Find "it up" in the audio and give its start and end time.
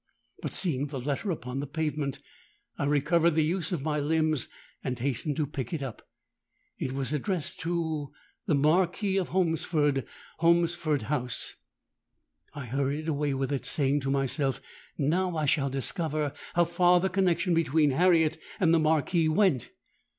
5.73-6.07